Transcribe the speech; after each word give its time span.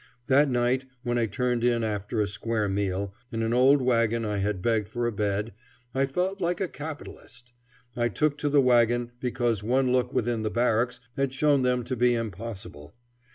That 0.25 0.49
night, 0.49 0.85
when 1.03 1.19
I 1.19 1.27
turned 1.27 1.63
in 1.63 1.83
after 1.83 2.19
a 2.21 2.25
square 2.27 2.67
meal, 2.67 3.13
in 3.31 3.43
an 3.43 3.53
old 3.53 3.83
wagon 3.83 4.25
I 4.25 4.37
had 4.37 4.59
begged 4.59 4.87
for 4.89 5.05
a 5.05 5.11
bed, 5.11 5.53
I 5.93 6.07
felt 6.07 6.41
like 6.41 6.59
a 6.59 6.67
capitalist. 6.67 7.53
I 7.95 8.09
took 8.09 8.35
to 8.39 8.49
the 8.49 8.61
wagon 8.61 9.11
because 9.19 9.61
one 9.61 9.91
look 9.91 10.11
within 10.11 10.41
the 10.41 10.49
barracks 10.49 11.01
had 11.17 11.33
shown 11.33 11.61
them 11.61 11.83
to 11.83 11.95
be 11.95 12.15
impossible. 12.15 12.95